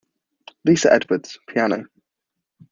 Lisa 0.63 0.91
Edwards, 0.91 1.37
piano. 1.45 1.85